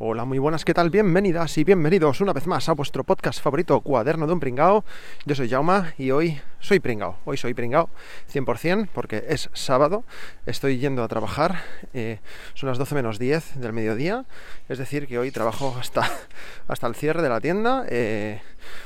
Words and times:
Hola, 0.00 0.24
muy 0.24 0.40
buenas, 0.40 0.64
¿qué 0.64 0.74
tal? 0.74 0.90
Bienvenidas 0.90 1.56
y 1.56 1.62
bienvenidos 1.62 2.20
una 2.20 2.32
vez 2.32 2.48
más 2.48 2.68
a 2.68 2.72
vuestro 2.72 3.04
podcast 3.04 3.40
favorito, 3.40 3.80
Cuaderno 3.80 4.26
de 4.26 4.32
un 4.32 4.40
Pringao. 4.40 4.84
Yo 5.24 5.36
soy 5.36 5.48
Jauma 5.48 5.94
y 5.96 6.10
hoy 6.10 6.40
soy 6.58 6.80
Pringao. 6.80 7.18
Hoy 7.24 7.36
soy 7.36 7.54
Pringao 7.54 7.88
100% 8.32 8.88
porque 8.92 9.24
es 9.28 9.50
sábado, 9.52 10.02
estoy 10.46 10.78
yendo 10.78 11.04
a 11.04 11.06
trabajar, 11.06 11.62
eh, 11.92 12.18
son 12.54 12.70
las 12.70 12.78
12 12.78 12.96
menos 12.96 13.20
10 13.20 13.60
del 13.60 13.72
mediodía, 13.72 14.24
es 14.68 14.78
decir, 14.78 15.06
que 15.06 15.16
hoy 15.16 15.30
trabajo 15.30 15.76
hasta, 15.78 16.10
hasta 16.66 16.88
el 16.88 16.96
cierre 16.96 17.22
de 17.22 17.28
la 17.28 17.40
tienda. 17.40 17.86
Eh, 17.88 18.42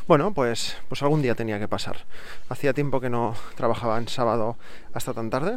bueno, 0.06 0.34
pues, 0.34 0.77
pues 0.88 1.02
algún 1.02 1.23
día 1.23 1.34
tenía 1.34 1.59
que 1.59 1.68
pasar. 1.68 2.04
Hacía 2.51 2.74
tiempo 2.74 3.01
que 3.01 3.09
no 3.09 3.34
trabajaba 3.54 3.96
en 3.96 4.09
sábado 4.09 4.59
hasta 4.93 5.15
tan 5.15 5.30
tarde, 5.30 5.56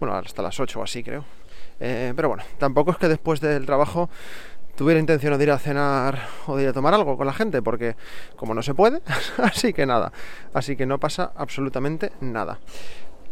bueno, 0.00 0.16
hasta 0.16 0.42
las 0.42 0.58
8 0.58 0.80
o 0.80 0.82
así 0.82 1.04
creo. 1.04 1.24
Eh, 1.78 2.14
pero 2.16 2.28
bueno, 2.28 2.42
tampoco 2.58 2.90
es 2.90 2.96
que 2.96 3.08
después 3.08 3.40
del 3.40 3.66
trabajo 3.66 4.08
tuviera 4.76 5.00
intención 5.00 5.36
de 5.36 5.44
ir 5.44 5.50
a 5.50 5.58
cenar 5.58 6.28
o 6.46 6.56
de 6.56 6.64
ir 6.64 6.68
a 6.68 6.72
tomar 6.72 6.94
algo 6.94 7.16
con 7.16 7.26
la 7.26 7.32
gente, 7.32 7.62
porque 7.62 7.96
como 8.36 8.54
no 8.54 8.62
se 8.62 8.74
puede, 8.74 9.00
así 9.42 9.72
que 9.72 9.86
nada, 9.86 10.12
así 10.54 10.76
que 10.76 10.86
no 10.86 11.00
pasa 11.00 11.32
absolutamente 11.34 12.12
nada. 12.20 12.58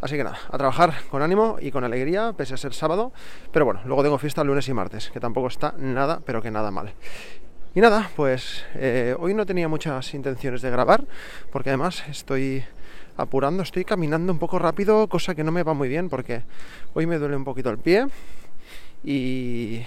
Así 0.00 0.16
que 0.16 0.24
nada, 0.24 0.38
a 0.50 0.58
trabajar 0.58 0.92
con 1.10 1.22
ánimo 1.22 1.56
y 1.60 1.70
con 1.70 1.82
alegría, 1.82 2.34
pese 2.36 2.54
a 2.54 2.56
ser 2.58 2.74
sábado, 2.74 3.12
pero 3.52 3.64
bueno, 3.64 3.80
luego 3.86 4.02
tengo 4.02 4.18
fiesta 4.18 4.44
lunes 4.44 4.68
y 4.68 4.74
martes, 4.74 5.10
que 5.10 5.20
tampoco 5.20 5.46
está 5.46 5.74
nada, 5.78 6.20
pero 6.26 6.42
que 6.42 6.50
nada 6.50 6.70
mal. 6.70 6.92
Y 7.74 7.80
nada, 7.80 8.10
pues 8.14 8.64
eh, 8.74 9.16
hoy 9.18 9.34
no 9.34 9.46
tenía 9.46 9.66
muchas 9.66 10.12
intenciones 10.12 10.62
de 10.62 10.70
grabar, 10.70 11.04
porque 11.50 11.70
además 11.70 12.04
estoy 12.08 12.64
apurando, 13.16 13.62
estoy 13.62 13.84
caminando 13.84 14.32
un 14.32 14.38
poco 14.38 14.58
rápido, 14.58 15.08
cosa 15.08 15.34
que 15.34 15.42
no 15.42 15.52
me 15.52 15.62
va 15.62 15.72
muy 15.72 15.88
bien, 15.88 16.08
porque 16.08 16.42
hoy 16.92 17.06
me 17.06 17.18
duele 17.18 17.36
un 17.36 17.44
poquito 17.44 17.70
el 17.70 17.78
pie 17.78 18.06
y 19.02 19.82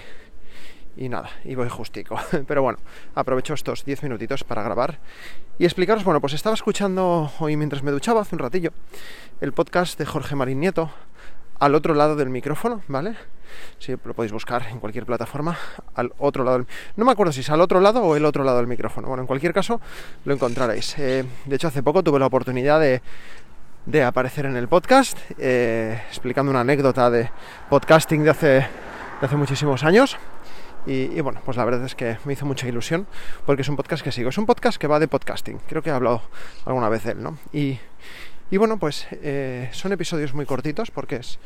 y 0.98 1.08
nada, 1.08 1.30
y 1.44 1.54
voy 1.54 1.68
justico. 1.68 2.18
Pero 2.46 2.62
bueno, 2.62 2.78
aprovecho 3.14 3.54
estos 3.54 3.84
10 3.84 4.02
minutitos 4.02 4.44
para 4.44 4.62
grabar 4.62 4.98
y 5.58 5.64
explicaros, 5.64 6.04
bueno, 6.04 6.20
pues 6.20 6.32
estaba 6.32 6.54
escuchando 6.54 7.30
hoy 7.38 7.56
mientras 7.56 7.82
me 7.82 7.92
duchaba 7.92 8.20
hace 8.20 8.34
un 8.34 8.40
ratillo 8.40 8.72
el 9.40 9.52
podcast 9.52 9.98
de 9.98 10.06
Jorge 10.06 10.34
Marín 10.34 10.60
Nieto 10.60 10.90
al 11.60 11.74
otro 11.74 11.94
lado 11.94 12.16
del 12.16 12.30
micrófono, 12.30 12.82
¿vale? 12.88 13.14
Sí, 13.78 13.94
lo 14.04 14.14
podéis 14.14 14.32
buscar 14.32 14.66
en 14.70 14.80
cualquier 14.80 15.06
plataforma 15.06 15.56
al 15.94 16.12
otro 16.18 16.44
lado. 16.44 16.66
No 16.96 17.04
me 17.04 17.12
acuerdo 17.12 17.32
si 17.32 17.40
es 17.40 17.50
al 17.50 17.60
otro 17.60 17.80
lado 17.80 18.02
o 18.02 18.16
el 18.16 18.24
otro 18.24 18.44
lado 18.44 18.58
del 18.58 18.66
micrófono. 18.66 19.08
Bueno, 19.08 19.22
en 19.22 19.26
cualquier 19.26 19.52
caso 19.52 19.80
lo 20.24 20.34
encontraréis. 20.34 20.98
Eh, 20.98 21.24
de 21.46 21.56
hecho, 21.56 21.68
hace 21.68 21.82
poco 21.82 22.02
tuve 22.02 22.18
la 22.18 22.26
oportunidad 22.26 22.78
de, 22.78 23.00
de 23.86 24.02
aparecer 24.04 24.46
en 24.46 24.56
el 24.56 24.68
podcast 24.68 25.18
eh, 25.38 26.02
explicando 26.08 26.50
una 26.50 26.60
anécdota 26.60 27.10
de 27.10 27.30
podcasting 27.70 28.22
de 28.22 28.30
hace, 28.30 28.48
de 28.48 29.26
hace 29.26 29.36
muchísimos 29.36 29.82
años 29.82 30.16
y, 30.88 31.20
bueno, 31.20 31.42
pues 31.44 31.58
la 31.58 31.66
verdad 31.66 31.84
es 31.84 31.94
que 31.94 32.16
me 32.24 32.32
hizo 32.32 32.46
mucha 32.46 32.66
ilusión 32.66 33.06
porque 33.44 33.60
es 33.60 33.68
un 33.68 33.76
podcast 33.76 34.02
que 34.02 34.10
sigo. 34.10 34.30
Es 34.30 34.38
un 34.38 34.46
podcast 34.46 34.78
que 34.78 34.86
va 34.86 34.98
de 34.98 35.06
podcasting. 35.06 35.58
Creo 35.68 35.82
que 35.82 35.90
he 35.90 35.92
hablado 35.92 36.22
alguna 36.64 36.88
vez 36.88 37.04
él, 37.04 37.22
¿no? 37.22 37.36
Y, 37.52 37.78
bueno, 38.56 38.78
pues 38.78 39.06
eh, 39.12 39.68
son 39.72 39.92
episodios 39.92 40.32
muy 40.32 40.46
cortitos 40.46 40.90
porque 40.90 41.16
es 41.16 41.38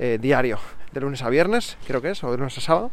eh, 0.00 0.18
diario, 0.20 0.58
de 0.90 1.00
lunes 1.00 1.22
a 1.22 1.28
viernes, 1.28 1.76
creo 1.86 2.02
que 2.02 2.10
es, 2.10 2.24
o 2.24 2.32
de 2.32 2.38
lunes 2.38 2.58
a 2.58 2.60
sábado. 2.60 2.90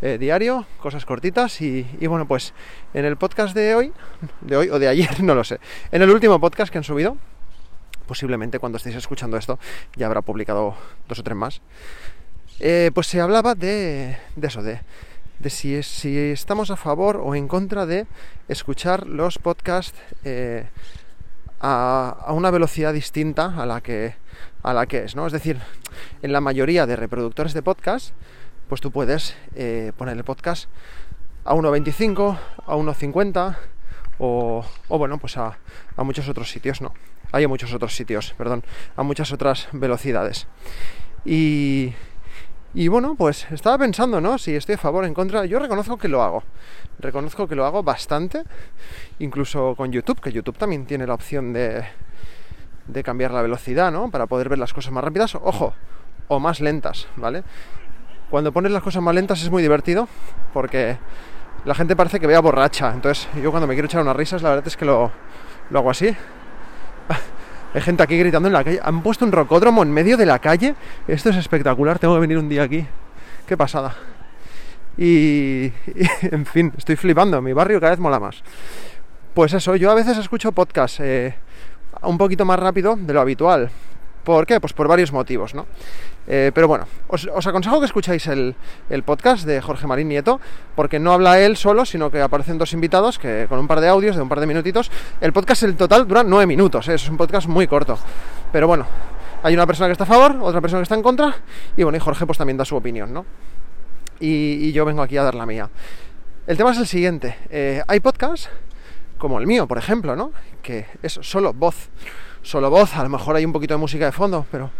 Eh, 0.00 0.16
diario, 0.18 0.66
cosas 0.80 1.04
cortitas 1.04 1.60
y, 1.60 1.84
bueno, 2.06 2.26
pues 2.26 2.54
en 2.94 3.04
el 3.04 3.18
podcast 3.18 3.54
de 3.54 3.74
hoy, 3.74 3.92
de 4.40 4.56
hoy 4.56 4.70
o 4.70 4.78
de 4.78 4.88
ayer, 4.88 5.20
no 5.22 5.34
lo 5.34 5.44
sé, 5.44 5.60
en 5.92 6.00
el 6.00 6.08
último 6.08 6.40
podcast 6.40 6.72
que 6.72 6.78
han 6.78 6.84
subido, 6.84 7.18
posiblemente 8.06 8.58
cuando 8.58 8.76
estéis 8.78 8.96
escuchando 8.96 9.36
esto 9.36 9.58
ya 9.96 10.06
habrá 10.06 10.22
publicado 10.22 10.76
dos 11.08 11.18
o 11.18 11.22
tres 11.22 11.36
más, 11.36 11.60
pues 12.94 13.06
se 13.06 13.20
hablaba 13.20 13.54
de, 13.54 14.16
de 14.36 14.46
eso, 14.46 14.62
de 14.62 14.80
de 15.38 15.50
si, 15.50 15.82
si 15.82 16.16
estamos 16.16 16.70
a 16.70 16.76
favor 16.76 17.16
o 17.16 17.34
en 17.34 17.48
contra 17.48 17.86
de 17.86 18.06
escuchar 18.48 19.06
los 19.06 19.38
podcasts 19.38 19.98
eh, 20.24 20.66
a, 21.60 22.32
una 22.32 22.50
velocidad 22.50 22.92
distinta 22.92 23.54
a 23.60 23.66
la 23.66 23.80
que 23.80 24.14
a 24.62 24.72
la 24.74 24.86
que 24.86 25.04
es, 25.04 25.14
¿no? 25.14 25.26
Es 25.26 25.32
decir, 25.32 25.58
en 26.22 26.32
la 26.32 26.40
mayoría 26.40 26.86
de 26.86 26.96
reproductores 26.96 27.54
de 27.54 27.62
podcast, 27.62 28.12
pues 28.68 28.80
tú 28.80 28.90
puedes 28.90 29.36
eh, 29.54 29.92
poner 29.96 30.16
el 30.16 30.24
podcast 30.24 30.68
a 31.44 31.54
1.25, 31.54 32.38
a 32.66 32.76
1.50 32.76 33.56
o, 34.18 34.64
o 34.88 34.98
bueno, 34.98 35.18
pues 35.18 35.36
a, 35.36 35.58
a 35.96 36.02
muchos 36.02 36.28
otros 36.28 36.50
sitios, 36.50 36.80
no. 36.80 36.92
Hay 37.30 37.46
muchos 37.46 37.72
otros 37.72 37.94
sitios, 37.94 38.34
perdón, 38.36 38.64
a 38.96 39.02
muchas 39.04 39.32
otras 39.32 39.68
velocidades. 39.72 40.48
Y, 41.24 41.92
y 42.76 42.88
bueno, 42.88 43.14
pues 43.16 43.50
estaba 43.50 43.78
pensando, 43.78 44.20
¿no? 44.20 44.36
Si 44.36 44.54
estoy 44.54 44.74
a 44.74 44.78
favor 44.78 45.04
o 45.04 45.06
en 45.06 45.14
contra. 45.14 45.46
Yo 45.46 45.58
reconozco 45.58 45.96
que 45.96 46.08
lo 46.08 46.22
hago. 46.22 46.42
Reconozco 46.98 47.48
que 47.48 47.54
lo 47.54 47.64
hago 47.64 47.82
bastante. 47.82 48.42
Incluso 49.18 49.74
con 49.74 49.90
YouTube, 49.90 50.20
que 50.20 50.30
YouTube 50.30 50.58
también 50.58 50.84
tiene 50.84 51.06
la 51.06 51.14
opción 51.14 51.54
de, 51.54 51.86
de 52.86 53.02
cambiar 53.02 53.30
la 53.30 53.40
velocidad, 53.40 53.90
¿no? 53.90 54.10
Para 54.10 54.26
poder 54.26 54.50
ver 54.50 54.58
las 54.58 54.74
cosas 54.74 54.92
más 54.92 55.02
rápidas. 55.02 55.34
Ojo, 55.36 55.72
o 56.28 56.38
más 56.38 56.60
lentas, 56.60 57.08
¿vale? 57.16 57.44
Cuando 58.28 58.52
pones 58.52 58.70
las 58.70 58.82
cosas 58.82 59.02
más 59.02 59.14
lentas 59.14 59.42
es 59.42 59.50
muy 59.50 59.62
divertido 59.62 60.06
porque 60.52 60.98
la 61.64 61.74
gente 61.74 61.96
parece 61.96 62.20
que 62.20 62.26
vea 62.26 62.40
borracha. 62.40 62.92
Entonces 62.92 63.26
yo 63.42 63.52
cuando 63.52 63.66
me 63.66 63.72
quiero 63.72 63.86
echar 63.86 64.02
unas 64.02 64.16
risas, 64.16 64.42
la 64.42 64.50
verdad 64.50 64.66
es 64.66 64.76
que 64.76 64.84
lo, 64.84 65.10
lo 65.70 65.78
hago 65.78 65.88
así. 65.88 66.14
Hay 67.76 67.82
gente 67.82 68.02
aquí 68.02 68.16
gritando 68.16 68.48
en 68.48 68.54
la 68.54 68.64
calle. 68.64 68.80
Han 68.82 69.02
puesto 69.02 69.26
un 69.26 69.32
rocódromo 69.32 69.82
en 69.82 69.92
medio 69.92 70.16
de 70.16 70.24
la 70.24 70.38
calle. 70.38 70.74
Esto 71.06 71.28
es 71.28 71.36
espectacular. 71.36 71.98
Tengo 71.98 72.14
que 72.14 72.20
venir 72.20 72.38
un 72.38 72.48
día 72.48 72.62
aquí. 72.62 72.86
Qué 73.46 73.54
pasada. 73.54 73.94
Y, 74.96 75.70
en 76.22 76.46
fin, 76.46 76.72
estoy 76.78 76.96
flipando. 76.96 77.42
Mi 77.42 77.52
barrio 77.52 77.78
cada 77.78 77.90
vez 77.90 78.00
mola 78.00 78.18
más. 78.18 78.42
Pues 79.34 79.52
eso, 79.52 79.76
yo 79.76 79.90
a 79.90 79.94
veces 79.94 80.16
escucho 80.16 80.52
podcast 80.52 81.00
eh, 81.00 81.34
un 82.00 82.16
poquito 82.16 82.46
más 82.46 82.58
rápido 82.58 82.96
de 82.96 83.12
lo 83.12 83.20
habitual. 83.20 83.68
¿Por 84.26 84.44
qué? 84.44 84.58
Pues 84.58 84.72
por 84.72 84.88
varios 84.88 85.12
motivos, 85.12 85.54
¿no? 85.54 85.66
Eh, 86.26 86.50
pero 86.52 86.66
bueno, 86.66 86.88
os, 87.06 87.46
aconsejo 87.46 87.78
que 87.78 87.86
escucháis 87.86 88.26
el, 88.26 88.56
podcast 89.04 89.46
de 89.46 89.60
Jorge 89.60 89.86
Marín 89.86 90.08
Nieto, 90.08 90.40
porque 90.74 90.98
no 90.98 91.12
habla 91.12 91.38
él 91.38 91.56
solo, 91.56 91.84
sino 91.84 92.10
que 92.10 92.20
aparecen 92.20 92.58
dos 92.58 92.72
invitados 92.72 93.20
que 93.20 93.46
con 93.48 93.60
un 93.60 93.68
par 93.68 93.78
de 93.78 93.86
audios 93.86 94.16
de 94.16 94.22
un 94.22 94.28
par 94.28 94.40
de 94.40 94.48
minutitos. 94.48 94.90
El 95.20 95.32
podcast 95.32 95.62
en 95.62 95.76
total 95.76 96.08
dura 96.08 96.24
nueve 96.24 96.44
minutos, 96.44 96.88
¿eh? 96.88 96.94
es 96.94 97.08
un 97.08 97.16
podcast 97.16 97.46
muy 97.46 97.68
corto. 97.68 97.96
Pero 98.50 98.66
bueno, 98.66 98.84
hay 99.44 99.54
una 99.54 99.64
persona 99.64 99.86
que 99.86 99.92
está 99.92 100.02
a 100.02 100.08
favor, 100.08 100.36
otra 100.42 100.60
persona 100.60 100.80
que 100.80 100.86
está 100.86 100.96
en 100.96 101.04
contra, 101.04 101.36
y 101.76 101.84
bueno, 101.84 101.96
y 101.96 102.00
Jorge 102.00 102.26
pues 102.26 102.36
también 102.36 102.56
da 102.56 102.64
su 102.64 102.74
opinión, 102.74 103.14
¿no? 103.14 103.24
Y, 104.18 104.72
yo 104.72 104.84
vengo 104.84 105.02
aquí 105.02 105.16
a 105.18 105.22
dar 105.22 105.36
la 105.36 105.46
mía. 105.46 105.70
El 106.48 106.56
tema 106.56 106.72
es 106.72 106.78
el 106.78 106.88
siguiente. 106.88 107.36
Eh, 107.48 107.80
hay 107.86 108.00
podcasts, 108.00 108.50
como 109.18 109.38
el 109.38 109.46
mío, 109.46 109.68
por 109.68 109.78
ejemplo, 109.78 110.16
¿no? 110.16 110.32
Que 110.62 110.86
es 111.00 111.16
solo 111.22 111.52
voz. 111.52 111.90
Solo 112.46 112.70
voz, 112.70 112.94
a 112.94 113.02
lo 113.02 113.08
mejor 113.08 113.34
hay 113.34 113.44
un 113.44 113.52
poquito 113.52 113.74
de 113.74 113.78
música 113.78 114.04
de 114.04 114.12
fondo, 114.12 114.46
pero 114.52 114.70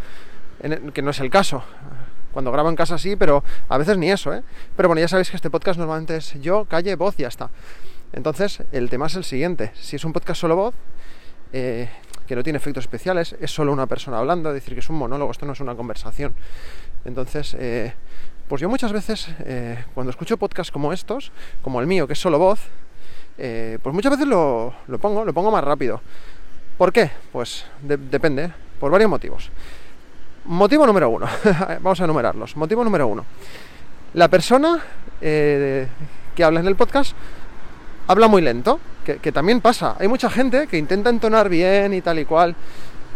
que 0.95 1.03
no 1.03 1.11
es 1.11 1.19
el 1.19 1.31
caso. 1.31 1.65
Cuando 2.31 2.53
grabo 2.53 2.69
en 2.69 2.77
casa 2.77 2.97
sí, 2.97 3.17
pero 3.17 3.43
a 3.69 3.77
veces 3.77 3.99
ni 3.99 4.09
eso, 4.09 4.33
¿eh? 4.33 4.45
Pero 4.77 4.89
bueno, 4.89 5.01
ya 5.01 5.09
sabéis 5.09 5.31
que 5.31 5.37
este 5.37 5.51
podcast 5.51 5.77
normalmente 5.77 6.15
es 6.15 6.41
yo, 6.41 6.67
calle, 6.67 6.95
voz 6.95 7.17
y 7.19 7.23
ya 7.23 7.29
está. 7.29 7.51
Entonces, 8.13 8.63
el 8.71 8.89
tema 8.89 9.09
es 9.09 9.17
el 9.17 9.25
siguiente. 9.25 9.73
Si 9.75 9.97
es 9.97 10.05
un 10.05 10.13
podcast 10.13 10.43
solo 10.43 10.55
voz, 10.55 10.75
eh, 11.53 11.89
que 12.29 12.37
no 12.37 12.45
tiene 12.45 12.59
efectos 12.59 12.85
especiales, 12.85 13.35
es 13.41 13.51
solo 13.51 13.73
una 13.73 13.89
persona 13.89 14.19
hablando, 14.19 14.51
es 14.51 14.55
decir, 14.55 14.75
que 14.75 14.81
es 14.81 14.89
un 14.89 14.99
monólogo, 14.99 15.33
esto 15.33 15.45
no 15.45 15.55
es 15.55 15.61
una 15.61 15.75
conversación. 15.75 16.37
Entonces, 17.05 17.57
eh, 17.59 17.95
pues 18.47 18.63
yo 18.63 18.69
muchas 18.69 18.93
veces, 18.93 19.27
cuando 19.93 20.11
escucho 20.11 20.37
podcasts 20.37 20.71
como 20.71 20.93
estos, 20.93 21.33
como 21.63 21.81
el 21.81 21.89
mío, 21.89 22.07
que 22.07 22.13
es 22.13 22.21
solo 22.21 22.39
voz, 22.39 22.61
pues 23.37 23.93
muchas 23.93 24.13
veces 24.13 24.29
lo, 24.29 24.73
pongo, 25.01 25.25
lo 25.25 25.35
pongo 25.35 25.51
más 25.51 25.65
rápido. 25.65 26.01
¿Por 26.79 26.93
qué? 26.93 27.11
Pues 27.33 27.65
depende, 27.83 28.53
por 28.79 28.91
varios 28.91 29.11
motivos. 29.11 29.51
Motivo 30.45 30.87
número 30.87 31.09
uno, 31.09 31.27
vamos 31.81 32.01
a 32.01 32.05
enumerarlos. 32.05 32.57
Motivo 32.57 32.85
número 32.85 33.07
uno, 33.07 33.25
la 34.15 34.29
persona 34.29 34.83
eh, 35.21 35.89
que 36.35 36.45
habla 36.45 36.61
en 36.61 36.67
el 36.67 36.77
podcast 36.77 37.17
habla 38.09 38.29
muy 38.29 38.43
lento, 38.43 38.79
que, 39.05 39.33
también 39.33 39.61
pasa. 39.61 39.97
Hay 39.99 40.09
mucha 40.09 40.29
gente 40.29 40.67
que 40.67 40.79
intenta 40.79 41.11
entonar 41.11 41.49
bien 41.49 41.95
y 41.95 42.01
tal 42.01 42.19
y 42.19 42.25
cual, 42.25 42.55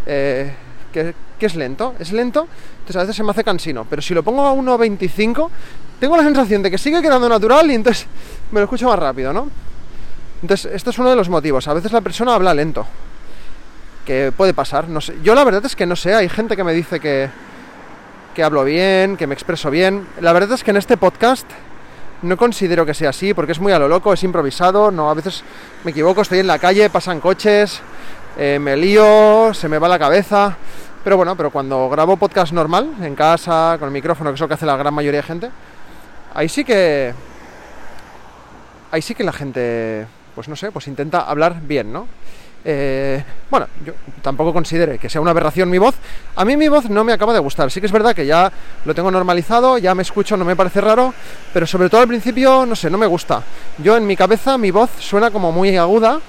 eh, 0.06 0.52
que, 0.92 1.14
es 1.40 1.54
lento, 1.54 1.94
es 1.98 2.12
lento, 2.12 2.46
entonces 2.80 2.96
a 2.96 3.00
veces 3.00 3.16
se 3.16 3.22
me 3.22 3.30
hace 3.30 3.44
cansino, 3.44 3.86
pero 3.88 4.02
si 4.02 4.14
lo 4.14 4.22
pongo 4.22 4.46
a 4.46 4.54
1.25, 4.54 5.50
tengo 5.98 6.16
la 6.16 6.22
sensación 6.22 6.62
de 6.62 6.70
que 6.70 6.78
sigue 6.78 7.02
quedando 7.02 7.28
natural 7.28 7.70
y 7.70 7.74
entonces 7.74 8.06
me 8.52 8.60
lo 8.60 8.64
escucho 8.64 8.88
más 8.88 8.98
rápido, 8.98 9.32
¿no? 9.32 9.48
Entonces, 10.42 10.72
esto 10.72 10.90
es 10.90 10.98
uno 10.98 11.10
de 11.10 11.16
los 11.16 11.28
motivos. 11.28 11.68
A 11.68 11.74
veces 11.74 11.92
la 11.92 12.00
persona 12.00 12.34
habla 12.34 12.54
lento. 12.54 12.86
Que 14.05 14.32
puede 14.37 14.55
pasar. 14.55 14.88
No 14.88 15.00
sé. 15.00 15.17
Yo 15.23 15.35
la 15.35 15.44
verdad 15.44 15.64
es 15.64 15.76
que 15.76 15.87
no 15.87 15.97
sé, 15.97 16.14
hay 16.14 16.29
gente 16.29 16.56
que 16.56 16.64
me 16.64 16.73
dice 16.73 17.00
que, 17.00 17.29
que 18.35 18.43
hablo 18.43 18.64
bien, 18.64 19.17
que 19.17 19.26
me 19.26 19.35
expreso 19.35 19.70
bien. 19.70 20.06
La 20.20 20.32
verdad 20.32 20.52
es 20.52 20.64
que 20.64 20.70
en 20.70 20.76
este 20.76 20.97
podcast 20.97 21.47
no 22.23 22.37
considero 22.37 22.85
que 22.85 22.94
sea 22.94 23.11
así, 23.11 23.35
porque 23.35 23.52
es 23.52 23.61
muy 23.61 23.73
a 23.73 23.79
lo 23.79 23.88
loco, 23.88 24.12
es 24.12 24.23
improvisado, 24.23 24.91
no, 24.91 25.11
a 25.11 25.14
veces 25.14 25.43
me 25.85 25.91
equivoco, 25.91 26.20
estoy 26.20 26.41
en 26.41 26.47
la 26.47 26.58
calle, 26.58 26.91
pasan 26.91 27.20
coches, 27.20 27.81
eh, 28.38 28.58
me 28.61 28.76
lío, 28.76 29.52
se 29.55 29.69
me 29.69 29.79
va 29.79 29.88
la 29.88 29.99
cabeza. 29.99 30.56
Pero 31.03 31.17
bueno, 31.17 31.35
pero 31.35 31.50
cuando 31.50 31.88
grabo 31.88 32.19
podcast 32.19 32.53
normal, 32.53 32.94
en 33.00 33.14
casa, 33.14 33.76
con 33.79 33.88
el 33.88 33.93
micrófono, 33.93 34.31
que 34.31 34.35
es 34.35 34.41
lo 34.41 34.49
que 34.49 34.55
hace 34.55 34.67
la 34.67 34.76
gran 34.76 34.93
mayoría 34.93 35.23
de 35.23 35.26
gente, 35.26 35.50
ahí 36.35 36.49
sí 36.49 36.64
que. 36.64 37.14
Ahí 38.91 39.00
sí 39.00 39.14
que 39.14 39.23
la 39.23 39.32
gente, 39.32 40.06
pues 40.35 40.49
no 40.49 40.56
sé, 40.56 40.73
pues 40.73 40.88
intenta 40.88 41.20
hablar 41.20 41.61
bien, 41.62 41.93
¿no? 41.93 42.08
Eh, 42.64 43.24
bueno, 43.50 43.66
yo 43.84 43.94
tampoco 44.22 44.52
considere 44.52 44.98
que 44.98 45.08
sea 45.08 45.20
una 45.20 45.30
aberración 45.30 45.70
mi 45.70 45.78
voz. 45.78 45.94
A 46.36 46.44
mí 46.44 46.56
mi 46.56 46.68
voz 46.68 46.90
no 46.90 47.04
me 47.04 47.12
acaba 47.12 47.32
de 47.32 47.38
gustar. 47.38 47.70
Sí 47.70 47.80
que 47.80 47.86
es 47.86 47.92
verdad 47.92 48.14
que 48.14 48.26
ya 48.26 48.52
lo 48.84 48.94
tengo 48.94 49.10
normalizado, 49.10 49.78
ya 49.78 49.94
me 49.94 50.02
escucho, 50.02 50.36
no 50.36 50.44
me 50.44 50.56
parece 50.56 50.80
raro, 50.80 51.14
pero 51.52 51.66
sobre 51.66 51.88
todo 51.88 52.02
al 52.02 52.08
principio, 52.08 52.66
no 52.66 52.76
sé, 52.76 52.90
no 52.90 52.98
me 52.98 53.06
gusta. 53.06 53.42
Yo 53.78 53.96
en 53.96 54.06
mi 54.06 54.16
cabeza 54.16 54.58
mi 54.58 54.70
voz 54.70 54.90
suena 54.98 55.30
como 55.30 55.52
muy 55.52 55.76
aguda 55.76 56.20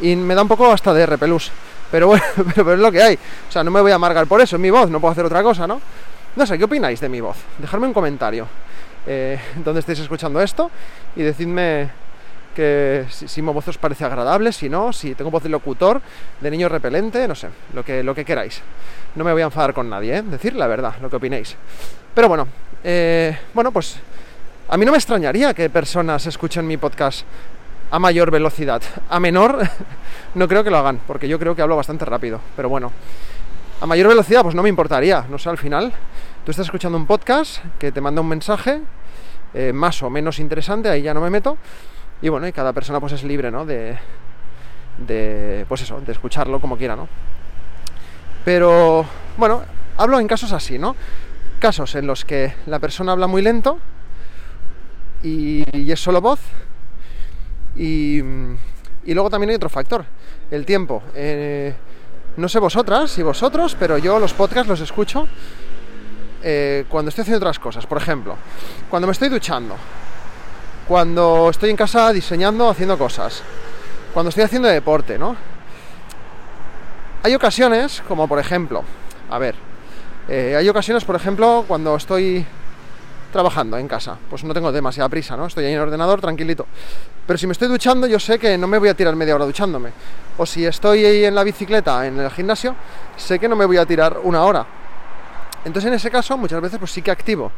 y 0.00 0.14
me 0.16 0.34
da 0.34 0.42
un 0.42 0.48
poco 0.48 0.70
hasta 0.70 0.92
de 0.92 1.06
repelús. 1.06 1.50
Pero 1.90 2.08
bueno, 2.08 2.24
pero, 2.54 2.74
es 2.74 2.80
lo 2.80 2.92
que 2.92 3.02
hay. 3.02 3.14
O 3.48 3.52
sea, 3.52 3.64
no 3.64 3.70
me 3.70 3.80
voy 3.80 3.92
a 3.92 3.96
amargar 3.96 4.26
por 4.26 4.40
eso, 4.40 4.56
es 4.56 4.62
mi 4.62 4.70
voz, 4.70 4.90
no 4.90 5.00
puedo 5.00 5.12
hacer 5.12 5.24
otra 5.24 5.42
cosa, 5.42 5.66
¿no? 5.66 5.80
No 6.36 6.46
sé, 6.46 6.56
¿qué 6.56 6.64
opináis 6.64 7.00
de 7.00 7.08
mi 7.08 7.20
voz? 7.20 7.36
Dejadme 7.58 7.86
un 7.86 7.92
comentario 7.92 8.46
eh, 9.06 9.38
donde 9.56 9.80
escuchando 9.80 10.40
esto 10.40 10.70
y 11.16 11.22
decidme 11.22 11.90
que 12.52 13.06
si, 13.10 13.42
mi 13.42 13.52
voz 13.52 13.66
os 13.68 13.78
parece 13.78 14.04
agradable, 14.04 14.52
si 14.52 14.68
no, 14.68 14.92
si 14.92 15.14
tengo 15.14 15.30
voz 15.30 15.42
de 15.42 15.48
locutor, 15.48 16.00
de 16.40 16.50
niño 16.50 16.68
repelente, 16.68 17.26
no 17.26 17.34
sé, 17.34 17.48
lo 17.74 17.84
que, 17.84 18.02
lo 18.02 18.14
que 18.14 18.24
queráis. 18.24 18.60
No 19.14 19.24
me 19.24 19.32
voy 19.32 19.42
a 19.42 19.46
enfadar 19.46 19.74
con 19.74 19.88
nadie, 19.90 20.18
¿eh? 20.18 20.22
decir 20.22 20.54
la 20.54 20.66
verdad, 20.66 20.94
lo 21.00 21.10
que 21.10 21.16
opinéis. 21.16 21.56
Pero 22.14 22.28
bueno, 22.28 22.46
eh, 22.84 23.36
bueno, 23.54 23.72
pues 23.72 23.96
a 24.68 24.76
mí 24.76 24.84
no 24.84 24.92
me 24.92 24.98
extrañaría 24.98 25.54
que 25.54 25.68
personas 25.70 26.26
escuchen 26.26 26.66
mi 26.66 26.76
podcast 26.76 27.24
a 27.90 27.98
mayor 27.98 28.30
velocidad. 28.30 28.82
A 29.08 29.20
menor, 29.20 29.58
no 30.34 30.48
creo 30.48 30.64
que 30.64 30.70
lo 30.70 30.78
hagan, 30.78 31.00
porque 31.06 31.28
yo 31.28 31.38
creo 31.38 31.54
que 31.54 31.62
hablo 31.62 31.76
bastante 31.76 32.04
rápido. 32.04 32.40
Pero 32.56 32.68
bueno, 32.68 32.90
a 33.80 33.86
mayor 33.86 34.08
velocidad, 34.08 34.42
pues 34.42 34.54
no 34.54 34.62
me 34.62 34.68
importaría. 34.68 35.26
No 35.28 35.38
sé, 35.38 35.50
al 35.50 35.58
final, 35.58 35.92
tú 36.44 36.50
estás 36.50 36.66
escuchando 36.66 36.96
un 36.96 37.06
podcast 37.06 37.58
que 37.78 37.92
te 37.92 38.00
manda 38.00 38.20
un 38.20 38.28
mensaje, 38.28 38.80
eh, 39.54 39.72
más 39.74 40.02
o 40.02 40.08
menos 40.08 40.38
interesante, 40.38 40.88
ahí 40.88 41.02
ya 41.02 41.12
no 41.12 41.20
me 41.20 41.28
meto 41.28 41.58
y 42.22 42.28
bueno, 42.28 42.46
y 42.46 42.52
cada 42.52 42.72
persona 42.72 43.00
pues 43.00 43.12
es 43.12 43.24
libre, 43.24 43.50
¿no? 43.50 43.66
De, 43.66 43.98
de, 45.06 45.66
pues 45.68 45.82
eso, 45.82 46.00
de 46.00 46.12
escucharlo 46.12 46.60
como 46.60 46.78
quiera, 46.78 46.94
¿no? 46.94 47.08
Pero, 48.44 49.04
bueno, 49.36 49.62
hablo 49.96 50.20
en 50.20 50.28
casos 50.28 50.52
así, 50.52 50.78
¿no? 50.78 50.96
Casos 51.58 51.94
en 51.96 52.06
los 52.06 52.24
que 52.24 52.54
la 52.66 52.78
persona 52.78 53.12
habla 53.12 53.26
muy 53.26 53.42
lento 53.42 53.78
y, 55.22 55.64
es 55.90 56.00
solo 56.00 56.20
voz. 56.20 56.40
Y, 57.76 58.18
y, 58.18 59.14
luego 59.14 59.28
también 59.28 59.50
hay 59.50 59.56
otro 59.56 59.68
factor, 59.68 60.04
el 60.50 60.64
tiempo. 60.64 61.02
Eh, 61.14 61.74
no 62.36 62.48
sé 62.48 62.58
vosotras 62.58 63.18
y 63.18 63.22
vosotros, 63.22 63.76
pero 63.78 63.98
yo 63.98 64.18
los 64.18 64.32
podcasts 64.32 64.68
los 64.68 64.80
escucho 64.80 65.26
eh, 66.42 66.84
cuando 66.88 67.08
estoy 67.08 67.22
haciendo 67.22 67.38
otras 67.38 67.58
cosas. 67.58 67.86
Por 67.86 67.98
ejemplo, 67.98 68.36
cuando 68.88 69.06
me 69.06 69.12
estoy 69.12 69.28
duchando 69.28 69.76
cuando 70.86 71.50
estoy 71.50 71.70
en 71.70 71.76
casa 71.76 72.12
diseñando, 72.12 72.68
haciendo 72.68 72.98
cosas, 72.98 73.42
cuando 74.12 74.30
estoy 74.30 74.44
haciendo 74.44 74.68
deporte, 74.68 75.18
¿no? 75.18 75.36
Hay 77.22 77.34
ocasiones, 77.34 78.02
como 78.08 78.26
por 78.26 78.38
ejemplo, 78.38 78.82
a 79.30 79.38
ver, 79.38 79.54
eh, 80.28 80.56
hay 80.56 80.68
ocasiones, 80.68 81.04
por 81.04 81.16
ejemplo, 81.16 81.64
cuando 81.66 81.94
estoy 81.96 82.44
trabajando 83.32 83.78
en 83.78 83.88
casa, 83.88 84.18
pues 84.28 84.44
no 84.44 84.52
tengo 84.52 84.70
demasiada 84.70 85.08
prisa, 85.08 85.36
¿no? 85.36 85.46
Estoy 85.46 85.64
ahí 85.64 85.72
en 85.72 85.78
el 85.78 85.84
ordenador 85.84 86.20
tranquilito. 86.20 86.66
Pero 87.26 87.38
si 87.38 87.46
me 87.46 87.52
estoy 87.52 87.68
duchando, 87.68 88.06
yo 88.06 88.20
sé 88.20 88.38
que 88.38 88.58
no 88.58 88.66
me 88.66 88.78
voy 88.78 88.90
a 88.90 88.94
tirar 88.94 89.16
media 89.16 89.34
hora 89.34 89.46
duchándome. 89.46 89.90
O 90.36 90.44
si 90.44 90.66
estoy 90.66 91.04
ahí 91.04 91.24
en 91.24 91.34
la 91.34 91.42
bicicleta, 91.42 92.06
en 92.06 92.18
el 92.20 92.30
gimnasio, 92.30 92.74
sé 93.16 93.38
que 93.38 93.48
no 93.48 93.56
me 93.56 93.64
voy 93.64 93.78
a 93.78 93.86
tirar 93.86 94.18
una 94.22 94.44
hora. 94.44 94.66
Entonces 95.64 95.88
en 95.88 95.94
ese 95.94 96.10
caso 96.10 96.36
muchas 96.36 96.60
veces 96.60 96.78
pues 96.78 96.90
sí 96.90 97.02
que 97.02 97.10
activo 97.10 97.50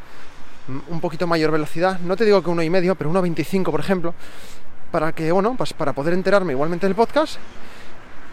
un 0.69 1.01
poquito 1.01 1.27
mayor 1.27 1.51
velocidad, 1.51 1.99
no 2.01 2.17
te 2.17 2.25
digo 2.25 2.43
que 2.43 2.51
uno 2.51 2.63
y 2.63 2.71
medio, 2.71 2.95
pero 2.95 3.11
1.25 3.11 3.71
por 3.71 3.81
ejemplo, 3.81 4.15
para 4.91 5.13
que, 5.13 5.31
bueno, 5.33 5.55
pues 5.57 5.73
para 5.73 5.93
poder 5.93 6.15
enterarme 6.15 6.53
igualmente 6.53 6.87
del 6.87 6.95
podcast 6.95 7.39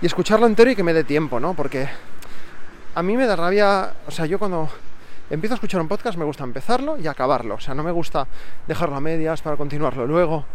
y 0.01 0.05
escucharlo 0.05 0.45
entero 0.45 0.71
y 0.71 0.75
que 0.75 0.83
me 0.83 0.93
dé 0.93 1.03
tiempo, 1.03 1.39
¿no? 1.39 1.53
Porque 1.53 1.89
a 2.95 3.03
mí 3.03 3.17
me 3.17 3.25
da 3.25 3.35
rabia, 3.35 3.93
o 4.07 4.11
sea, 4.11 4.25
yo 4.25 4.39
cuando 4.39 4.69
empiezo 5.29 5.53
a 5.53 5.55
escuchar 5.55 5.81
un 5.81 5.87
podcast 5.87 6.17
me 6.17 6.25
gusta 6.25 6.43
empezarlo 6.43 6.97
y 6.97 7.07
acabarlo, 7.07 7.55
o 7.55 7.59
sea, 7.59 7.73
no 7.73 7.83
me 7.83 7.91
gusta 7.91 8.27
dejarlo 8.67 8.95
a 8.95 9.01
medias 9.01 9.41
para 9.41 9.57
continuarlo 9.57 10.05
luego. 10.05 10.45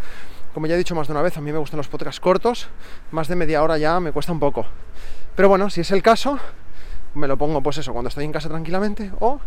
Como 0.55 0.67
ya 0.67 0.75
he 0.75 0.78
dicho 0.78 0.94
más 0.94 1.06
de 1.06 1.12
una 1.12 1.23
vez, 1.23 1.37
a 1.37 1.40
mí 1.40 1.52
me 1.52 1.58
gustan 1.58 1.76
los 1.76 1.88
podcasts 1.88 2.20
cortos, 2.20 2.69
más 3.11 3.28
de 3.28 3.37
media 3.37 3.62
hora 3.62 3.76
ya 3.76 4.00
me 4.00 4.12
cuesta 4.12 4.32
un 4.32 4.40
poco. 4.40 4.64
Pero 5.34 5.49
bueno, 5.50 5.69
si 5.69 5.82
es 5.82 5.90
el 5.90 6.02
caso, 6.02 6.38
me 7.14 7.26
lo 7.26 7.37
pongo 7.37 7.62
pues 7.62 7.78
eso, 7.78 7.93
cuando 7.93 8.08
estoy 8.08 8.25
en 8.25 8.32
casa 8.32 8.49
tranquilamente 8.49 9.11
o 9.20 9.40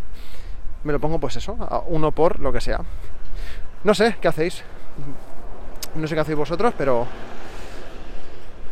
me 0.83 0.93
lo 0.93 0.99
pongo 0.99 1.19
pues 1.19 1.35
eso, 1.35 1.57
a 1.59 1.81
uno 1.87 2.11
por 2.11 2.39
lo 2.39 2.51
que 2.51 2.61
sea. 2.61 2.79
No 3.83 3.93
sé, 3.93 4.17
¿qué 4.21 4.27
hacéis? 4.27 4.63
No 5.95 6.07
sé 6.07 6.15
qué 6.15 6.21
hacéis 6.21 6.37
vosotros, 6.37 6.73
pero... 6.77 7.07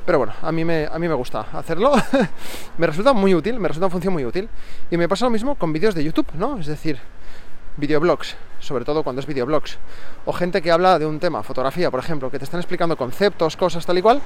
Pero 0.06 0.20
bueno, 0.20 0.34
a 0.42 0.52
mí 0.54 0.64
me, 0.64 0.86
a 0.86 0.98
mí 1.00 1.08
me 1.08 1.14
gusta 1.14 1.48
hacerlo. 1.52 1.92
me 2.78 2.88
resulta 2.88 3.12
muy 3.12 3.36
útil, 3.36 3.60
me 3.60 3.68
resulta 3.68 3.88
una 3.88 3.92
función 3.92 4.14
muy 4.14 4.24
útil. 4.24 4.48
Y 4.90 4.96
me 4.96 5.10
pasa 5.10 5.26
lo 5.26 5.32
mismo 5.32 5.56
con 5.56 5.74
vídeos 5.74 5.96
de 5.96 6.04
YouTube, 6.04 6.28
¿no? 6.36 6.58
Es 6.58 6.68
decir, 6.68 6.98
videoblogs, 7.76 8.38
sobre 8.60 8.86
todo 8.86 9.04
cuando 9.04 9.20
es 9.20 9.28
videoblogs. 9.28 9.78
O 10.26 10.32
gente 10.32 10.62
que 10.62 10.72
habla 10.72 10.98
de 10.98 11.06
un 11.06 11.20
tema, 11.20 11.44
fotografía, 11.44 11.92
por 11.92 12.00
ejemplo, 12.00 12.32
que 12.32 12.40
te 12.40 12.46
están 12.46 12.62
explicando 12.62 12.96
conceptos, 12.96 13.58
cosas 13.58 13.86
tal 13.86 13.98
y 13.98 14.02
cual. 14.02 14.22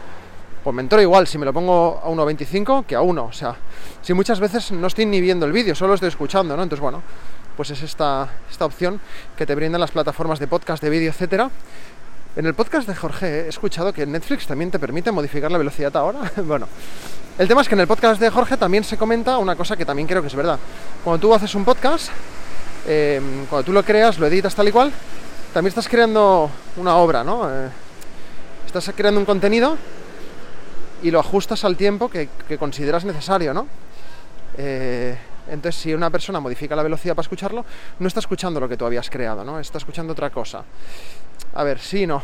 Pues 0.63 0.75
me 0.75 0.83
entero 0.83 1.01
igual 1.01 1.25
si 1.25 1.39
me 1.39 1.45
lo 1.45 1.53
pongo 1.53 1.99
a 2.03 2.09
1.25 2.09 2.85
que 2.85 2.95
a 2.95 3.01
1. 3.01 3.23
O 3.23 3.33
sea, 3.33 3.55
si 4.03 4.13
muchas 4.13 4.39
veces 4.39 4.71
no 4.71 4.85
estoy 4.85 5.07
ni 5.07 5.19
viendo 5.19 5.47
el 5.47 5.51
vídeo, 5.51 5.73
solo 5.73 5.95
estoy 5.95 6.09
escuchando, 6.09 6.55
¿no? 6.55 6.61
Entonces, 6.61 6.81
bueno, 6.81 7.01
pues 7.55 7.69
es 7.71 7.81
esta, 7.83 8.29
esta 8.49 8.65
opción 8.65 8.99
que 9.37 9.45
te 9.45 9.55
brindan 9.55 9.81
las 9.81 9.91
plataformas 9.91 10.39
de 10.39 10.47
podcast, 10.47 10.81
de 10.81 10.89
vídeo, 10.89 11.09
etcétera. 11.09 11.49
En 12.35 12.45
el 12.45 12.53
podcast 12.53 12.87
de 12.87 12.95
Jorge 12.95 13.41
he 13.41 13.49
escuchado 13.49 13.91
que 13.91 14.05
Netflix 14.05 14.47
también 14.47 14.71
te 14.71 14.79
permite 14.79 15.11
modificar 15.11 15.51
la 15.51 15.57
velocidad 15.57 15.95
ahora. 15.97 16.31
bueno, 16.45 16.67
el 17.37 17.47
tema 17.47 17.61
es 17.61 17.67
que 17.67 17.75
en 17.75 17.81
el 17.81 17.87
podcast 17.87 18.21
de 18.21 18.29
Jorge 18.29 18.55
también 18.55 18.83
se 18.85 18.97
comenta 18.97 19.37
una 19.37 19.55
cosa 19.55 19.75
que 19.75 19.85
también 19.85 20.07
creo 20.07 20.21
que 20.21 20.29
es 20.29 20.35
verdad. 20.35 20.57
Cuando 21.03 21.19
tú 21.19 21.33
haces 21.33 21.53
un 21.55 21.65
podcast, 21.65 22.09
em, 22.87 23.45
cuando 23.47 23.65
tú 23.65 23.73
lo 23.73 23.83
creas, 23.83 24.17
lo 24.17 24.27
editas 24.27 24.55
tal 24.55 24.67
y 24.69 24.71
cual, 24.71 24.93
también 25.53 25.69
estás 25.69 25.89
creando 25.89 26.49
una 26.77 26.95
obra, 26.95 27.23
¿no? 27.23 27.49
Eh, 27.49 27.69
estás 28.65 28.91
creando 28.95 29.19
un 29.19 29.25
contenido 29.25 29.77
y 31.03 31.11
lo 31.11 31.19
ajustas 31.19 31.65
al 31.65 31.75
tiempo 31.75 32.09
que, 32.09 32.29
que 32.47 32.57
consideras 32.57 33.03
necesario, 33.03 33.53
¿no? 33.53 33.67
Eh, 34.57 35.17
entonces, 35.47 35.81
si 35.81 35.93
una 35.93 36.09
persona 36.09 36.39
modifica 36.39 36.75
la 36.75 36.83
velocidad 36.83 37.15
para 37.15 37.23
escucharlo, 37.23 37.65
no 37.99 38.07
está 38.07 38.19
escuchando 38.19 38.59
lo 38.59 38.69
que 38.69 38.77
tú 38.77 38.85
habías 38.85 39.09
creado, 39.09 39.43
¿no? 39.43 39.59
Está 39.59 39.77
escuchando 39.77 40.13
otra 40.13 40.29
cosa. 40.29 40.63
A 41.53 41.63
ver, 41.63 41.79
sí, 41.79 42.05
no. 42.07 42.21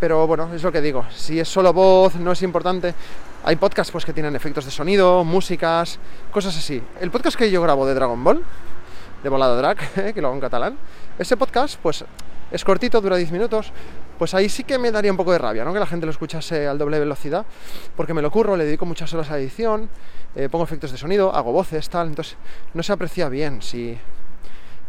Pero 0.00 0.26
bueno, 0.26 0.52
es 0.54 0.62
lo 0.62 0.72
que 0.72 0.80
digo. 0.80 1.04
Si 1.14 1.38
es 1.38 1.48
solo 1.48 1.72
voz, 1.72 2.16
no 2.16 2.32
es 2.32 2.42
importante. 2.42 2.94
Hay 3.44 3.56
podcasts 3.56 3.92
pues, 3.92 4.04
que 4.04 4.12
tienen 4.12 4.34
efectos 4.34 4.64
de 4.64 4.70
sonido, 4.70 5.24
músicas, 5.24 5.98
cosas 6.30 6.56
así. 6.56 6.82
El 7.00 7.10
podcast 7.10 7.36
que 7.36 7.50
yo 7.50 7.60
grabo 7.62 7.86
de 7.86 7.94
Dragon 7.94 8.22
Ball, 8.22 8.42
de 9.22 9.28
Volada 9.28 9.56
Drag, 9.56 9.78
eh, 9.96 10.12
que 10.14 10.20
lo 10.20 10.28
hago 10.28 10.36
en 10.36 10.40
catalán, 10.40 10.76
ese 11.18 11.36
podcast, 11.36 11.78
pues 11.82 12.04
es 12.50 12.64
cortito, 12.64 13.00
dura 13.00 13.16
10 13.16 13.30
minutos, 13.32 13.72
pues 14.20 14.34
ahí 14.34 14.50
sí 14.50 14.64
que 14.64 14.76
me 14.76 14.92
daría 14.92 15.10
un 15.10 15.16
poco 15.16 15.32
de 15.32 15.38
rabia, 15.38 15.64
¿no? 15.64 15.72
Que 15.72 15.78
la 15.78 15.86
gente 15.86 16.04
lo 16.04 16.12
escuchase 16.12 16.68
al 16.68 16.76
doble 16.76 16.98
velocidad, 16.98 17.46
porque 17.96 18.12
me 18.12 18.20
lo 18.20 18.30
curro, 18.30 18.54
le 18.54 18.66
dedico 18.66 18.84
muchas 18.84 19.14
horas 19.14 19.30
a 19.30 19.38
edición, 19.38 19.88
eh, 20.36 20.50
pongo 20.50 20.62
efectos 20.62 20.92
de 20.92 20.98
sonido, 20.98 21.34
hago 21.34 21.52
voces, 21.52 21.88
tal, 21.88 22.08
entonces 22.08 22.36
no 22.74 22.82
se 22.82 22.92
aprecia 22.92 23.30
bien 23.30 23.62
si, 23.62 23.96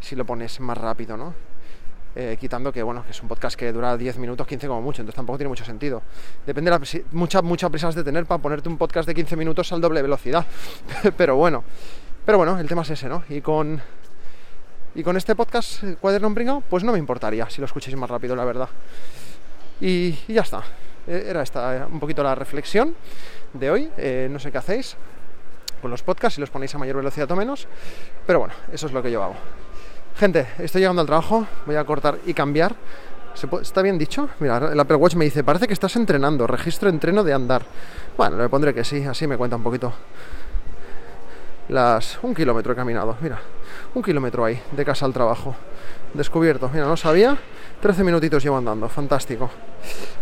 si 0.02 0.18
lo 0.18 0.26
pones 0.26 0.60
más 0.60 0.78
rápido, 0.78 1.16
¿no? 1.16 1.34
Eh, 2.14 2.36
quitando 2.42 2.74
que, 2.74 2.84
bueno, 2.84 3.06
que 3.06 3.12
es 3.12 3.22
un 3.22 3.30
podcast 3.30 3.58
que 3.58 3.72
dura 3.72 3.96
10 3.96 4.18
minutos, 4.18 4.46
15 4.46 4.68
como 4.68 4.82
mucho, 4.82 5.02
entonces 5.02 5.16
tampoco 5.16 5.38
tiene 5.38 5.48
mucho 5.48 5.64
sentido. 5.64 6.02
Depende 6.46 6.70
de 6.70 6.78
la, 6.78 7.02
mucha, 7.14 7.42
mucha 7.42 7.70
prisa 7.70 7.90
de 7.90 8.04
tener 8.04 8.26
para 8.26 8.42
ponerte 8.42 8.68
un 8.68 8.78
podcast 8.78 9.08
de 9.08 9.16
15 9.16 9.38
minutos 9.38 9.72
al 9.72 9.80
doble 9.80 10.02
velocidad. 10.02 10.46
pero 11.16 11.38
bueno, 11.38 11.64
pero 12.26 12.38
bueno, 12.38 12.60
el 12.60 12.68
tema 12.68 12.82
es 12.82 12.90
ese, 12.90 13.08
¿no? 13.08 13.24
Y 13.30 13.40
con, 13.40 13.82
y 14.96 15.04
con 15.04 15.18
este 15.18 15.36
podcast, 15.36 15.84
eh, 15.84 15.98
Cuaderno 16.00 16.34
Pringao, 16.34 16.62
pues 16.62 16.84
no 16.84 16.92
me 16.92 16.98
importaría 16.98 17.50
si 17.50 17.62
lo 17.62 17.66
escuchéis 17.66 17.96
más 17.98 18.10
rápido, 18.10 18.36
la 18.36 18.46
verdad. 18.46 18.70
Y, 19.80 20.12
ya 20.28 20.42
está. 20.42 20.64
Era 21.08 21.42
esta 21.42 21.88
un 21.92 22.00
poquito 22.00 22.22
la 22.22 22.36
reflexión 22.36 22.96
de 23.54 23.72
hoy. 23.72 23.90
no 24.30 24.40
sé 24.40 24.52
qué 24.52 24.60
hacéis 24.60 24.96
con 25.82 25.90
los 25.90 26.04
podcasts, 26.04 26.36
si 26.36 26.42
los 26.42 26.52
ponéis 26.52 26.76
a 26.76 26.78
mayor 26.78 26.98
velocidad 26.98 27.32
o 27.32 27.36
menos. 27.36 27.68
Pero 28.28 28.40
bueno, 28.40 28.54
eso 28.72 28.86
es 28.86 28.94
lo 28.94 29.02
que 29.02 29.12
yo 29.12 29.24
hago. 29.24 29.36
Gente, 30.16 30.46
estoy 30.60 30.82
llegando 30.82 31.02
al 31.02 31.08
trabajo, 31.08 31.48
voy 31.66 31.76
a 31.76 31.84
cortar 31.84 32.20
y 32.26 32.36
cambiar 32.36 32.76
¿Está 33.62 33.82
bien 33.82 33.98
dicho? 33.98 34.30
Mira, 34.40 34.58
el 34.72 34.80
Apple 34.80 34.98
Watch 34.98 35.16
me 35.16 35.26
dice, 35.26 35.44
parece 35.44 35.68
que 35.68 35.74
estás 35.74 35.96
entrenando, 35.96 36.46
registro 36.48 36.90
entreno 36.90 37.24
de 37.24 37.34
andar. 37.34 37.64
Bueno, 38.18 38.38
le 38.38 38.50
pondré 38.50 38.74
que 38.74 38.84
sí, 38.84 39.04
así 39.04 39.26
me 39.26 39.38
cuenta 39.38 39.56
un 39.56 39.64
poquito. 39.64 39.94
Las... 41.72 42.20
Un 42.22 42.36
kilómetro 42.36 42.74
he 42.74 42.76
caminado, 42.76 43.16
mira. 43.22 43.40
Un 43.96 44.04
kilómetro 44.04 44.44
ahí, 44.44 44.62
de 44.74 44.84
casa 44.84 45.06
al 45.06 45.14
trabajo. 45.14 45.56
Descubierto, 46.14 46.70
mira, 46.70 46.86
no 46.86 46.98
sabía. 46.98 47.38
13 47.80 48.04
minutitos 48.04 48.44
llevo 48.44 48.58
andando, 48.58 48.90
fantástico. 48.90 49.50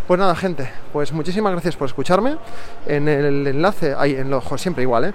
Pues 0.05 0.19
nada, 0.19 0.35
gente, 0.35 0.71
pues 0.93 1.11
muchísimas 1.11 1.51
gracias 1.51 1.75
por 1.75 1.87
escucharme. 1.87 2.37
En 2.85 3.07
el 3.07 3.47
enlace, 3.47 3.95
ahí 3.97 4.13
en 4.13 4.29
lo 4.29 4.41
siempre 4.59 4.83
igual, 4.83 5.05
¿eh? 5.05 5.13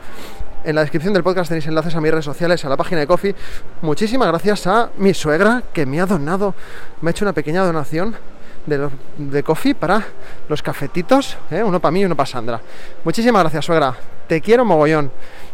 En 0.65 0.75
la 0.75 0.81
descripción 0.81 1.15
del 1.15 1.23
podcast 1.23 1.51
tenéis 1.51 1.69
enlaces 1.69 1.95
a 1.95 2.01
mis 2.01 2.11
redes 2.11 2.25
sociales, 2.25 2.65
a 2.65 2.69
la 2.69 2.77
página 2.77 3.01
de 3.01 3.07
Coffee. 3.07 3.37
Muchísimas 3.83 4.27
gracias 4.27 4.67
a 4.67 4.91
mi 4.97 5.15
suegra 5.15 5.63
que 5.73 5.87
me 5.87 6.01
ha 6.01 6.07
donado, 6.07 6.55
me 7.01 7.11
ha 7.11 7.13
hecho 7.13 7.25
una 7.25 7.33
pequeña 7.33 7.65
donación 7.65 8.17
de, 8.67 8.89
de 9.19 9.43
coffee 9.43 9.75
para 9.75 10.03
los 10.49 10.63
cafetitos, 10.63 11.37
¿eh? 11.51 11.63
uno 11.63 11.81
para 11.81 11.93
mí 11.93 12.01
y 12.01 12.05
uno 12.05 12.17
para 12.17 12.27
Sandra. 12.27 12.61
Muchísimas 13.05 13.43
gracias, 13.43 13.65
suegra. 13.65 13.95
Te 14.27 14.41
quiero 14.41 14.65
mogollón. 14.65 15.11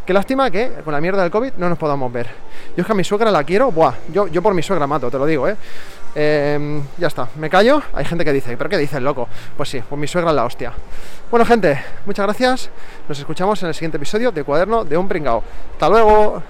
Qué 0.07 0.13
lástima 0.13 0.51
que 0.51 0.71
con 0.85 0.93
la 0.93 1.01
mierda 1.01 1.23
del 1.23 1.31
COVID 1.31 1.53
no 1.57 1.69
nos 1.69 1.79
podamos 1.79 2.13
ver. 2.13 2.29
Yo 2.77 2.83
es 2.83 2.87
que 2.87 2.93
a 2.93 2.95
mi 2.95 3.05
suegra 3.05 3.31
la 3.31 3.45
quiero, 3.45 3.71
buah, 3.71 3.95
yo, 4.13 4.27
yo 4.29 4.43
por 4.43 4.55
mi 4.55 4.63
suegra 4.63 4.87
mato, 4.87 5.11
te 5.11 5.19
lo 5.19 5.27
digo, 5.27 5.49
¿eh? 5.49 5.57
Em, 6.15 6.83
ya 6.99 7.07
está, 7.07 7.29
me 7.37 7.49
callo. 7.49 7.83
Hay 7.93 8.05
gente 8.05 8.25
que 8.25 8.33
dice, 8.33 8.57
¿pero 8.57 8.69
qué 8.69 8.79
dice 8.79 8.97
el 8.97 9.05
loco? 9.05 9.29
Pues 9.57 9.69
sí, 9.69 9.83
pues 9.89 10.01
mi 10.01 10.07
suegra 10.07 10.31
es 10.31 10.37
la 10.37 10.45
hostia. 10.45 10.73
Bueno, 11.31 11.47
gente, 11.47 11.81
muchas 12.07 12.27
gracias. 12.27 12.71
Nos 13.09 13.19
escuchamos 13.19 13.63
en 13.63 13.69
el 13.69 13.75
siguiente 13.75 13.97
episodio 13.97 14.33
de 14.33 14.43
Cuaderno 14.43 14.85
de 14.85 14.97
un 14.97 15.07
Pringao. 15.07 15.43
¡Hasta 15.73 15.89
luego! 15.89 16.43